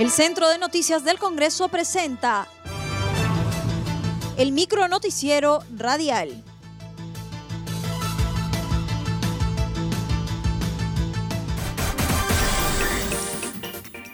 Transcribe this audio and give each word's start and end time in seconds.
El 0.00 0.10
Centro 0.10 0.48
de 0.48 0.56
Noticias 0.56 1.04
del 1.04 1.18
Congreso 1.18 1.68
presenta 1.68 2.48
el 4.38 4.50
micro 4.50 4.88
noticiero 4.88 5.62
radial. 5.76 6.42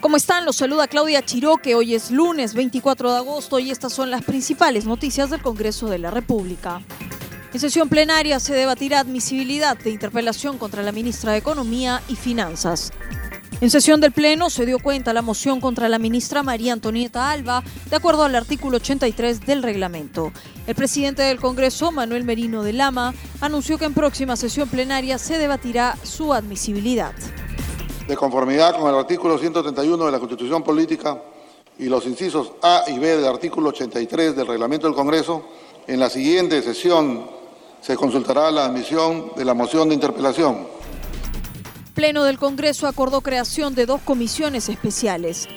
¿Cómo 0.00 0.16
están? 0.16 0.44
Los 0.44 0.54
saluda 0.54 0.86
Claudia 0.86 1.20
Chiroque. 1.24 1.74
Hoy 1.74 1.96
es 1.96 2.12
lunes 2.12 2.54
24 2.54 3.10
de 3.10 3.16
agosto 3.16 3.58
y 3.58 3.72
estas 3.72 3.92
son 3.92 4.12
las 4.12 4.22
principales 4.22 4.84
noticias 4.84 5.30
del 5.30 5.42
Congreso 5.42 5.88
de 5.88 5.98
la 5.98 6.12
República. 6.12 6.80
En 7.52 7.58
sesión 7.58 7.88
plenaria 7.88 8.38
se 8.38 8.54
debatirá 8.54 9.00
admisibilidad 9.00 9.76
de 9.76 9.90
interpelación 9.90 10.58
contra 10.58 10.84
la 10.84 10.92
ministra 10.92 11.32
de 11.32 11.38
Economía 11.38 12.00
y 12.06 12.14
Finanzas. 12.14 12.92
En 13.62 13.70
sesión 13.70 14.00
del 14.00 14.10
Pleno 14.10 14.50
se 14.50 14.66
dio 14.66 14.80
cuenta 14.80 15.12
la 15.12 15.22
moción 15.22 15.60
contra 15.60 15.88
la 15.88 16.00
ministra 16.00 16.42
María 16.42 16.72
Antonieta 16.72 17.30
Alba, 17.30 17.62
de 17.88 17.94
acuerdo 17.94 18.24
al 18.24 18.34
artículo 18.34 18.78
83 18.78 19.46
del 19.46 19.62
reglamento. 19.62 20.32
El 20.66 20.74
presidente 20.74 21.22
del 21.22 21.38
Congreso, 21.38 21.92
Manuel 21.92 22.24
Merino 22.24 22.64
de 22.64 22.72
Lama, 22.72 23.14
anunció 23.40 23.78
que 23.78 23.84
en 23.84 23.94
próxima 23.94 24.34
sesión 24.34 24.68
plenaria 24.68 25.16
se 25.16 25.38
debatirá 25.38 25.96
su 26.02 26.34
admisibilidad. 26.34 27.12
De 28.08 28.16
conformidad 28.16 28.76
con 28.76 28.92
el 28.92 28.98
artículo 28.98 29.38
131 29.38 30.06
de 30.06 30.10
la 30.10 30.18
Constitución 30.18 30.64
Política 30.64 31.22
y 31.78 31.84
los 31.84 32.04
incisos 32.06 32.54
A 32.62 32.82
y 32.88 32.98
B 32.98 33.16
del 33.16 33.26
artículo 33.26 33.68
83 33.68 34.34
del 34.34 34.48
reglamento 34.48 34.88
del 34.88 34.96
Congreso, 34.96 35.44
en 35.86 36.00
la 36.00 36.10
siguiente 36.10 36.60
sesión 36.62 37.30
se 37.80 37.94
consultará 37.94 38.50
la 38.50 38.64
admisión 38.64 39.30
de 39.36 39.44
la 39.44 39.54
moción 39.54 39.88
de 39.88 39.94
interpelación. 39.94 40.71
Pleno 42.02 42.24
del 42.24 42.36
Congreso 42.36 42.88
acordó 42.88 43.20
creación 43.20 43.76
de 43.76 43.86
dos 43.86 44.00
comisiones 44.00 44.68
especiales. 44.68 45.48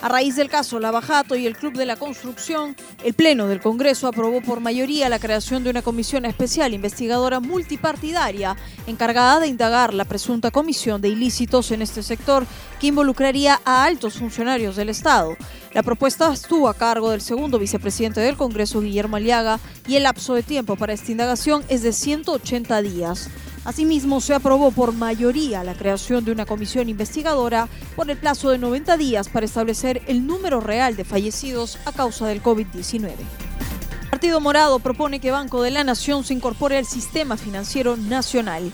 A 0.00 0.08
raíz 0.08 0.36
del 0.36 0.48
caso 0.48 0.78
Lavajato 0.78 1.34
y 1.34 1.48
el 1.48 1.56
Club 1.56 1.72
de 1.72 1.84
la 1.84 1.96
Construcción, 1.96 2.76
el 3.02 3.12
Pleno 3.12 3.48
del 3.48 3.60
Congreso 3.60 4.06
aprobó 4.06 4.40
por 4.40 4.60
mayoría 4.60 5.08
la 5.08 5.18
creación 5.18 5.64
de 5.64 5.70
una 5.70 5.82
comisión 5.82 6.26
especial 6.26 6.74
investigadora 6.74 7.40
multipartidaria 7.40 8.56
encargada 8.86 9.40
de 9.40 9.48
indagar 9.48 9.92
la 9.92 10.04
presunta 10.04 10.52
comisión 10.52 11.00
de 11.00 11.08
ilícitos 11.08 11.72
en 11.72 11.82
este 11.82 12.04
sector 12.04 12.46
que 12.78 12.86
involucraría 12.86 13.60
a 13.64 13.82
altos 13.82 14.14
funcionarios 14.14 14.76
del 14.76 14.90
Estado. 14.90 15.36
La 15.74 15.82
propuesta 15.82 16.32
estuvo 16.32 16.68
a 16.68 16.74
cargo 16.74 17.10
del 17.10 17.20
segundo 17.20 17.58
vicepresidente 17.58 18.20
del 18.20 18.36
Congreso, 18.36 18.80
Guillermo 18.80 19.16
Aliaga, 19.16 19.58
y 19.88 19.96
el 19.96 20.04
lapso 20.04 20.34
de 20.34 20.44
tiempo 20.44 20.76
para 20.76 20.92
esta 20.92 21.10
indagación 21.10 21.64
es 21.68 21.82
de 21.82 21.92
180 21.92 22.80
días. 22.80 23.28
Asimismo, 23.64 24.20
se 24.20 24.34
aprobó 24.34 24.70
por 24.70 24.94
mayoría 24.94 25.62
la 25.62 25.74
creación 25.74 26.24
de 26.24 26.32
una 26.32 26.46
comisión 26.46 26.88
investigadora 26.88 27.68
por 27.94 28.10
el 28.10 28.16
plazo 28.16 28.50
de 28.50 28.58
90 28.58 28.96
días 28.96 29.28
para 29.28 29.44
establecer 29.44 30.02
el 30.06 30.26
número 30.26 30.60
real 30.60 30.96
de 30.96 31.04
fallecidos 31.04 31.78
a 31.84 31.92
causa 31.92 32.26
del 32.26 32.42
COVID-19. 32.42 33.10
El 33.10 34.10
Partido 34.10 34.40
Morado 34.40 34.78
propone 34.78 35.20
que 35.20 35.30
Banco 35.30 35.62
de 35.62 35.70
la 35.70 35.84
Nación 35.84 36.24
se 36.24 36.34
incorpore 36.34 36.78
al 36.78 36.86
sistema 36.86 37.36
financiero 37.36 37.96
nacional. 37.96 38.72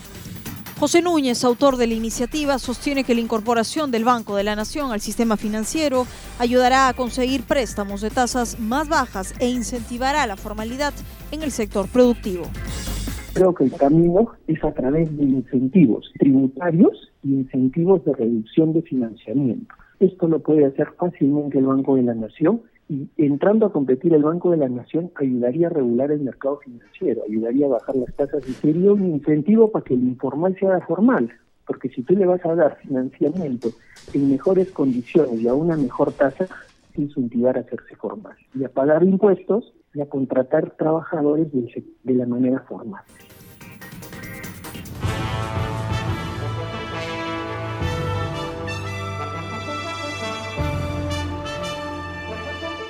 José 0.79 1.03
Núñez, 1.03 1.43
autor 1.43 1.79
de 1.79 1.87
la 1.87 1.95
iniciativa, 1.95 2.59
sostiene 2.59 3.03
que 3.03 3.15
la 3.15 3.23
incorporación 3.23 3.91
del 3.91 4.05
Banco 4.05 4.37
de 4.37 4.45
la 4.45 4.55
Nación 4.55 4.93
al 4.93 5.01
sistema 5.01 5.37
financiero 5.37 6.07
ayudará 6.39 6.89
a 6.89 6.93
conseguir 6.93 7.45
préstamos 7.45 8.03
de 8.03 8.11
tasas 8.11 8.61
más 8.61 8.87
bajas 8.87 9.35
e 9.39 9.49
incentivará 9.49 10.27
la 10.27 10.37
formalidad 10.37 10.93
en 11.33 11.43
el 11.43 11.51
sector 11.51 11.89
productivo. 11.89 12.49
Creo 13.37 13.55
que 13.55 13.65
el 13.65 13.73
camino 13.73 14.31
es 14.47 14.65
a 14.65 14.73
través 14.73 15.15
de 15.15 15.25
incentivos 15.25 16.11
tributarios 16.19 17.13
y 17.23 17.35
incentivos 17.35 18.03
de 18.07 18.15
reducción 18.15 18.73
de 18.73 18.81
financiamiento. 18.81 19.75
Esto 20.01 20.27
lo 20.27 20.39
puede 20.39 20.65
hacer 20.65 20.89
fácilmente 20.97 21.59
el 21.59 21.67
Banco 21.67 21.97
de 21.97 22.05
la 22.05 22.15
Nación 22.15 22.63
y 22.89 23.11
entrando 23.19 23.67
a 23.67 23.73
competir 23.73 24.15
el 24.15 24.23
Banco 24.23 24.53
de 24.53 24.57
la 24.57 24.71
Nación 24.71 25.11
ayudaría 25.17 25.67
a 25.67 25.71
regular 25.71 26.13
el 26.13 26.21
mercado 26.21 26.61
financiero, 26.65 27.25
ayudaría 27.29 27.67
a 27.67 27.71
bajar 27.77 27.97
las 27.97 28.15
tasas 28.15 28.49
y 28.49 28.53
sería 28.53 28.91
un 28.91 29.05
incentivo 29.05 29.71
para 29.71 29.85
que 29.85 29.93
el 29.93 30.05
informal 30.05 30.57
sea 30.59 30.81
formal, 30.81 31.31
porque 31.67 31.91
si 31.91 32.05
tú 32.05 32.17
le 32.17 32.25
vas 32.25 32.43
a 32.47 32.55
dar 32.55 32.79
financiamiento 32.79 33.69
en 34.15 34.31
mejores 34.31 34.71
condiciones 34.71 35.43
y 35.43 35.47
a 35.47 35.53
una 35.53 35.77
mejor 35.77 36.11
tasa, 36.13 36.47
incentivar 36.97 37.59
a 37.59 37.61
hacerse 37.61 37.97
formal 37.97 38.35
y 38.55 38.65
a 38.65 38.71
pagar 38.71 39.05
impuestos 39.05 39.75
y 39.97 40.01
a 40.03 40.07
contratar 40.07 40.73
trabajadores 40.77 41.49
de, 41.53 42.15
la 42.15 42.27
manera 42.27 42.61
formal. 42.69 43.03